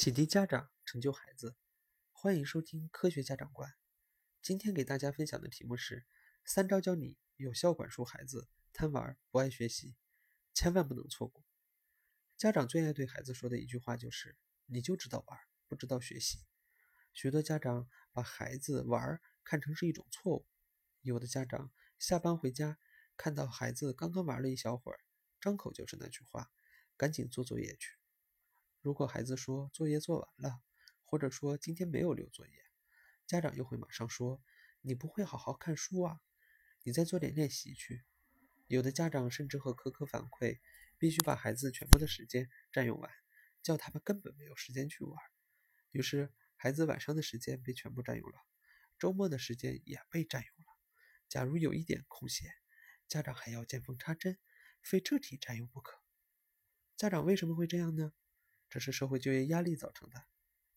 [0.00, 1.58] 启迪家长，成就孩子。
[2.10, 3.70] 欢迎收听科学家长观。
[4.40, 6.06] 今天给大家分享的题目是：
[6.42, 9.94] 三招教你有效管束孩子贪玩不爱学习，
[10.54, 11.44] 千万不能错过。
[12.38, 16.46] 家长最爱对孩子说的一句话就是：“你就知道玩，不知道学习。”
[17.12, 20.46] 许多家长把孩子玩看成是一种错误。
[21.02, 22.78] 有的家长下班回家，
[23.18, 25.00] 看到孩子刚刚玩了一小会儿，
[25.42, 26.50] 张口就是那句话
[26.96, 27.96] ：“赶紧做作业去。”
[28.82, 30.62] 如果孩子说作业做完了，
[31.04, 32.52] 或者说今天没有留作业，
[33.26, 34.40] 家长又会马上说
[34.80, 36.20] ：“你不会好好看书啊，
[36.82, 38.04] 你再做点练习去。”
[38.68, 40.60] 有的家长甚至和可可反馈，
[40.96, 43.10] 必须把孩子全部的时间占用完，
[43.62, 45.14] 叫他们根本没有时间去玩。
[45.90, 48.36] 于是孩子晚上的时间被全部占用了，
[48.98, 50.66] 周末的时间也被占用了。
[51.28, 52.50] 假如有一点空闲，
[53.08, 54.38] 家长还要见缝插针，
[54.82, 55.98] 非彻底占用不可。
[56.96, 58.12] 家长为什么会这样呢？
[58.70, 60.24] 这是社会就业压力造成的。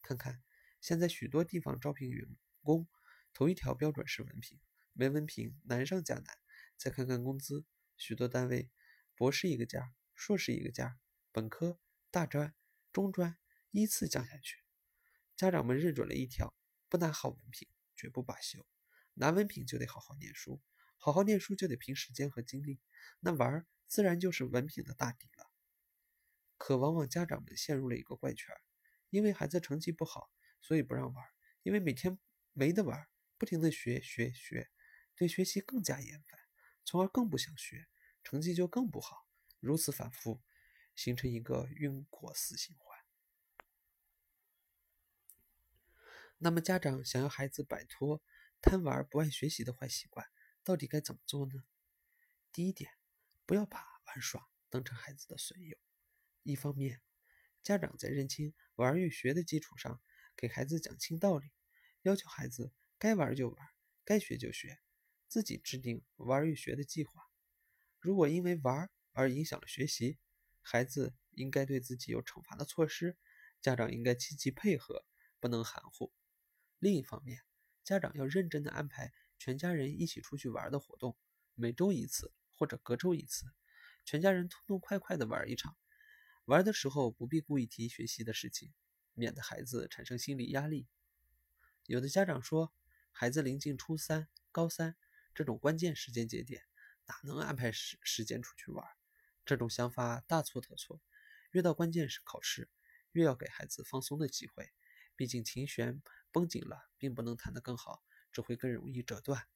[0.01, 0.43] 看看
[0.81, 2.27] 现在许多地方招聘员
[2.61, 2.87] 工，
[3.33, 4.59] 头一条标准是文凭，
[4.91, 6.37] 没文凭难上加难。
[6.75, 8.69] 再看看工资，许多单位
[9.15, 10.99] 博士一个价，硕士一个价，
[11.31, 11.79] 本科、
[12.11, 12.53] 大专、
[12.91, 13.37] 中专
[13.71, 14.57] 依次降下去。
[15.37, 16.53] 家长们认准了一条：
[16.89, 18.65] 不拿好文凭绝不罢休。
[19.13, 20.59] 拿文凭就得好好念书，
[20.97, 22.81] 好好念书就得拼时间和精力，
[23.19, 25.29] 那玩儿自然就是文凭的大敌。
[26.63, 28.55] 可往往家长们陷入了一个怪圈，
[29.09, 31.21] 因为孩子成绩不好，所以不让玩；
[31.61, 32.17] 因为每天
[32.53, 33.05] 没得玩，
[33.37, 34.71] 不停的学学学，
[35.13, 36.39] 对学习更加厌烦，
[36.85, 37.89] 从而更不想学，
[38.23, 39.27] 成绩就更不好。
[39.59, 40.41] 如此反复，
[40.95, 42.97] 形成一个因果死循环。
[46.37, 48.23] 那么，家长想要孩子摆脱
[48.61, 50.25] 贪玩不爱学习的坏习惯，
[50.63, 51.65] 到底该怎么做呢？
[52.53, 52.89] 第一点，
[53.45, 55.77] 不要把玩耍当成孩子的损友。
[56.43, 57.01] 一方面，
[57.61, 60.01] 家长在认清玩与学的基础上，
[60.35, 61.51] 给孩子讲清道理，
[62.01, 63.67] 要求孩子该玩就玩，
[64.03, 64.79] 该学就学，
[65.27, 67.23] 自己制定玩与学的计划。
[67.99, 70.19] 如果因为玩而影响了学习，
[70.61, 73.17] 孩子应该对自己有惩罚的措施，
[73.61, 75.05] 家长应该积极配合，
[75.39, 76.11] 不能含糊。
[76.79, 77.39] 另一方面，
[77.85, 81.17] 家长要认真的安排全家人一起出去玩的活动，
[81.55, 83.45] 每周一次或者隔周一次，
[84.03, 85.77] 全家人痛痛快快的玩一场。
[86.45, 88.73] 玩的时候不必故意提学习的事情，
[89.13, 90.87] 免得孩子产生心理压力。
[91.85, 92.73] 有的家长说，
[93.13, 94.97] 孩子临近初三、高三
[95.33, 96.63] 这种关键时间节点，
[97.05, 98.85] 哪能安排时时间出去玩？
[99.45, 101.01] 这种想法大错特错。
[101.51, 102.69] 越到关键时考试，
[103.13, 104.73] 越要给孩子放松的机会。
[105.15, 106.01] 毕竟琴弦
[106.33, 109.47] 绷紧了，并不能弹得更好，只会更容易折断。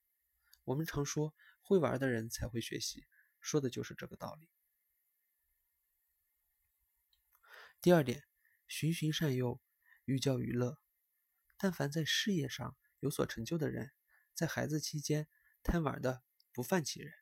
[0.64, 3.08] 我们常说，会玩的人才会学习，
[3.42, 4.48] 说的就是这个道理。
[7.80, 8.24] 第二点，
[8.68, 9.62] 循循善诱，
[10.06, 10.80] 寓教于乐。
[11.58, 13.92] 但凡在事业上有所成就的人，
[14.34, 15.28] 在孩子期间
[15.62, 17.14] 贪玩的不犯其人。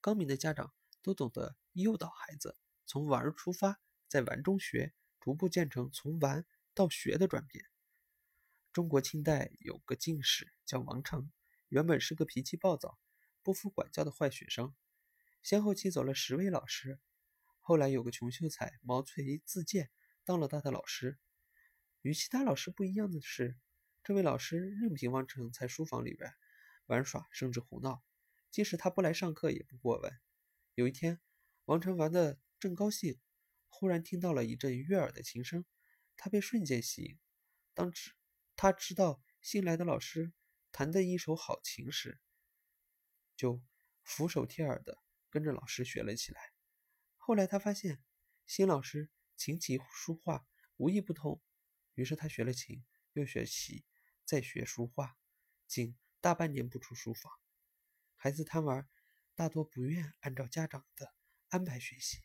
[0.00, 2.56] 高明的家长都懂得诱导孩子，
[2.86, 7.64] 从玩出发，在玩中学，逐步建成从玩到学的转变。
[8.72, 11.32] 中国清代有个进士叫王成，
[11.68, 13.00] 原本是个脾气暴躁、
[13.42, 14.72] 不服管教的坏学生，
[15.42, 17.00] 先后气走了十位老师。
[17.60, 19.90] 后来有个穷秀才毛遂自荐
[20.24, 21.18] 当了他的老师。
[22.02, 23.56] 与其他老师不一样的是，
[24.02, 26.32] 这位老师任凭王成在书房里边
[26.86, 28.02] 玩耍，甚至胡闹，
[28.50, 30.12] 即使他不来上课也不过问。
[30.74, 31.20] 有一天，
[31.66, 33.20] 王成玩的正高兴，
[33.68, 35.64] 忽然听到了一阵悦耳的琴声，
[36.16, 37.18] 他被瞬间吸引。
[37.74, 38.12] 当知
[38.56, 40.32] 他知道新来的老师
[40.72, 42.18] 弹的一手好琴时，
[43.36, 43.62] 就
[44.02, 44.98] 俯首帖耳的
[45.28, 46.49] 跟着老师学了起来。
[47.22, 48.02] 后来他发现
[48.46, 50.48] 新老师琴棋书画
[50.78, 51.40] 无一不通，
[51.94, 52.82] 于是他学了琴，
[53.12, 53.84] 又学习，
[54.24, 55.18] 再学书画，
[55.66, 57.30] 竟大半年不出书房。
[58.16, 58.88] 孩子贪玩，
[59.34, 61.14] 大多不愿按照家长的
[61.48, 62.22] 安排学习。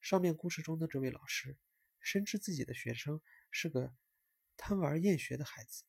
[0.00, 1.58] 上面故事中的这位老师，
[2.00, 3.20] 深知自己的学生
[3.50, 3.94] 是个
[4.56, 5.84] 贪玩厌学的孩子，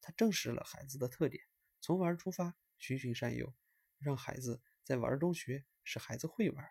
[0.00, 1.44] 他正视了孩子的特点，
[1.80, 3.54] 从玩出发，循循善诱，
[3.98, 6.66] 让孩子在玩中学，使孩子会玩。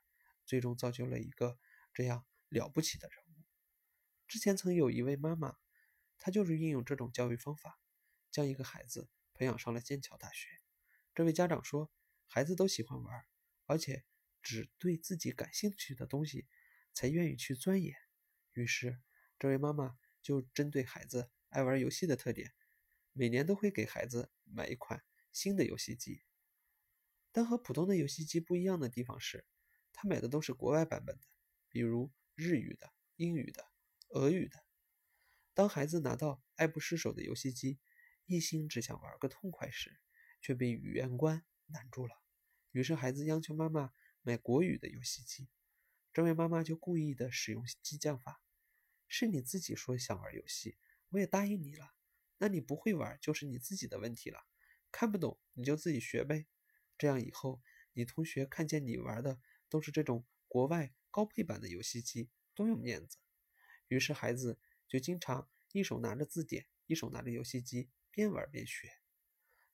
[0.47, 1.59] 最终造就了一个
[1.93, 3.43] 这样了不起的人物。
[4.27, 5.57] 之前曾有一位妈妈，
[6.17, 7.79] 她就是运用这种教育方法，
[8.31, 10.49] 将一个孩子培养上了剑桥大学。
[11.13, 11.91] 这位家长说，
[12.27, 13.25] 孩子都喜欢玩，
[13.65, 14.05] 而且
[14.41, 16.47] 只对自己感兴趣的东西
[16.93, 17.95] 才愿意去钻研。
[18.53, 18.99] 于是，
[19.37, 22.53] 这位妈妈就针对孩子爱玩游戏的特点，
[23.13, 26.23] 每年都会给孩子买一款新的游戏机。
[27.31, 29.45] 但和普通的游戏机不一样的地方是。
[29.99, 31.23] 他买的都是国外版本的，
[31.69, 33.65] 比如日语的、英语的、
[34.09, 34.63] 俄语的。
[35.55, 37.79] 当孩子拿到爱不释手的游戏机，
[38.27, 39.99] 一心只想玩个痛快时，
[40.39, 42.13] 却被语言关难住了。
[42.69, 43.91] 于是孩子央求妈妈
[44.21, 45.49] 买国语的游戏机，
[46.13, 48.39] 这位妈妈就故意的使用激将法
[49.09, 50.77] ：“是你自己说想玩游戏，
[51.09, 51.95] 我也答应你了。
[52.37, 54.45] 那你不会玩就是你自己的问题了，
[54.91, 56.45] 看不懂你就自己学呗。
[56.99, 57.63] 这样以后
[57.93, 59.39] 你同学看见你玩的
[59.69, 63.17] 都是这种国外高配版的游戏机，多有面子。”
[63.89, 64.59] 于是孩子。
[64.89, 69.01] 就经常一手拿着字典，一手拿着游戏机，边玩边学。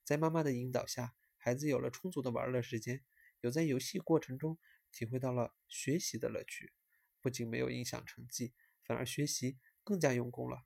[0.04, 3.06] 在妈妈的引导下，孩子有了充足的玩乐时间，
[3.42, 4.58] 有在游戏过程中
[4.92, 6.74] 体会到了学习的乐趣，
[7.22, 10.66] 不仅没有影响成绩，反而学习更加用功了。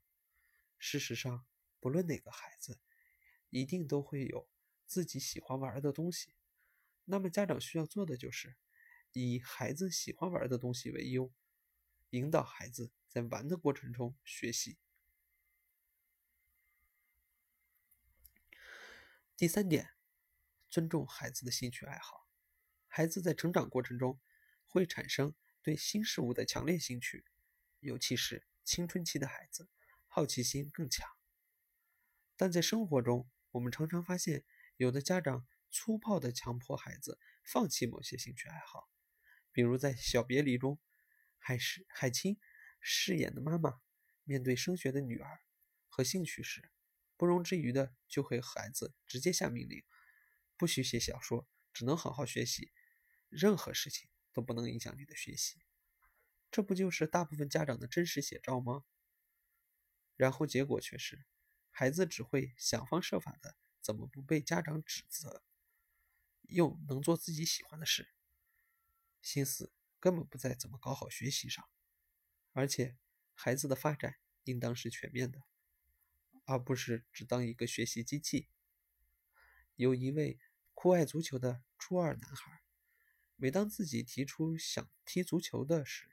[0.78, 1.46] 事实上，
[1.78, 2.80] 不论哪个孩子，
[3.50, 4.48] 一定都会有
[4.86, 6.32] 自己喜欢玩的东西。
[7.04, 8.56] 那么家长需要做的就是
[9.12, 11.32] 以孩子喜欢玩的东西为优，
[12.10, 12.92] 引导孩子。
[13.08, 14.78] 在玩的过程中学习。
[19.34, 19.94] 第三点，
[20.68, 22.28] 尊重孩子的兴趣爱好。
[22.86, 24.20] 孩子在成长过程中
[24.66, 27.24] 会产生对新事物的强烈兴趣，
[27.80, 29.70] 尤其是青春期的孩子，
[30.06, 31.08] 好奇心更强。
[32.36, 34.44] 但在生活中，我们常常发现，
[34.76, 38.90] 有的家长粗暴的强迫孩子放弃某些兴趣爱好，
[39.58, 40.78] 比如在《小别离》中，
[41.36, 42.38] 海是海清。
[42.78, 43.80] 饰演的妈妈
[44.22, 45.40] 面对升学的女儿
[45.88, 46.70] 和兴趣时，
[47.16, 49.82] 不容置疑的就会和孩子直接下命令：
[50.56, 52.70] 不许写小说，只能好好学习，
[53.28, 55.64] 任何事情都不能影响你的学习。
[56.52, 58.84] 这不就是大部分家长的真实写照吗？
[60.14, 61.26] 然后结果却是，
[61.72, 65.42] 孩子只会想方设法的怎么不被家长指责，
[66.42, 68.08] 又能做自己喜欢的事，
[69.20, 71.68] 心思根本不在怎么搞好学习上。
[72.52, 72.96] 而且，
[73.34, 75.42] 孩子的发展应当是全面的，
[76.44, 78.48] 而不是只当一个学习机器。
[79.76, 80.40] 有一位
[80.74, 82.62] 酷爱足球的初二男孩，
[83.36, 86.10] 每当自己提出想踢足球的时，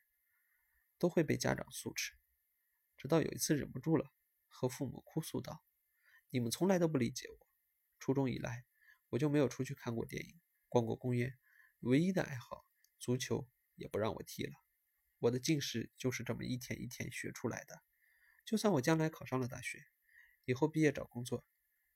[1.00, 2.16] 都会被家长诉斥。
[2.96, 4.14] 直到有一次忍不住了，
[4.48, 5.64] 和父母哭诉道
[6.30, 7.48] ：“你们从来都不理解我。
[8.00, 8.66] 初中以来，
[9.10, 11.40] 我就没有出去看过电影、逛过公园，
[11.80, 12.68] 唯一的爱好
[13.06, 14.54] 足球也不让我踢了。”
[15.22, 17.84] 我的近视就是这么一天一天学出来的。
[18.44, 19.86] 就算我将来考上了大学，
[20.46, 21.46] 以后毕业找工作，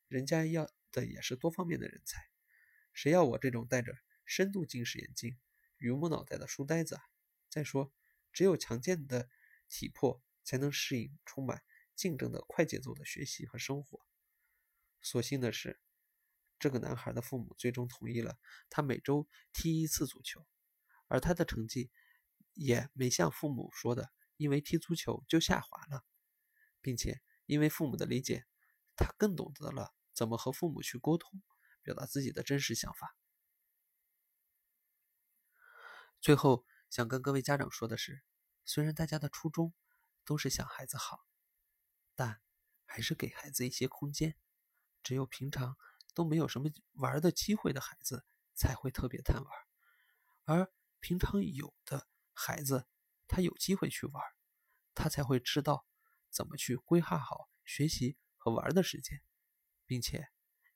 [0.06, 2.30] 人家要的也是多方面的人才，
[2.92, 3.92] 谁要我这种戴着
[4.24, 5.36] 深度近视眼镜、
[5.78, 7.02] 榆木脑袋的书呆子啊？
[7.48, 7.92] 再说，
[8.32, 9.28] 只有强健的
[9.68, 11.64] 体魄才能适应充满
[11.96, 14.06] 竞争的快节奏的学习和生活。
[15.02, 15.80] 所幸的是，
[16.58, 20.46] 这个男孩的父母最终同意了他每周踢一次足球，
[21.10, 21.90] 而他的成绩。
[22.54, 26.04] 也没像父母说的，因为踢足球就下滑了，
[26.82, 28.44] 并且因为父母的理解，
[28.96, 31.40] 他更懂得了怎么和父母去沟通，
[31.80, 33.16] 表达自己的真实想法。
[36.20, 38.22] 最后想跟各位家长说的是，
[38.66, 39.72] 虽然大家的初衷
[40.24, 41.24] 都是想孩子好，
[42.14, 42.42] 但
[42.84, 44.36] 还是给孩子一些空间。
[45.02, 45.78] 只有平常
[46.14, 49.50] 都没有什么玩的机会的孩子，才会特别贪玩，
[50.44, 52.06] 而平常有的。
[52.32, 52.86] 孩子，
[53.28, 54.22] 他有机会去玩，
[54.94, 55.86] 他才会知道
[56.30, 59.20] 怎么去规划好学习和玩的时间，
[59.84, 60.28] 并且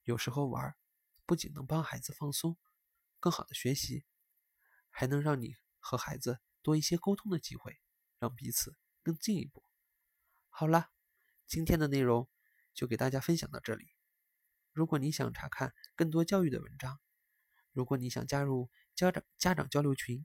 [0.02, 0.76] 有时候玩
[1.24, 2.58] 不仅能帮孩子放松、
[3.18, 4.04] 更好的学习，
[4.90, 7.80] 还能让你和孩子多一些沟通的机会，
[8.18, 9.64] 让彼此更进一步。
[10.50, 10.90] 好了，
[11.46, 12.28] 今天的内容
[12.74, 13.94] 就给大家分享到这里。
[14.72, 17.00] 如果你想查看更多教育的文章，
[17.72, 20.24] 如果你想加入家长家长交流群。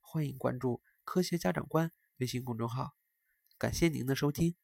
[0.00, 2.94] 欢迎关注“科学家长官”微信公众号，
[3.58, 4.54] 感谢您的收听。